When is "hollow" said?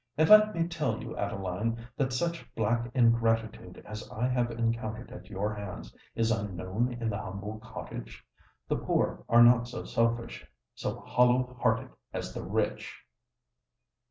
11.01-11.55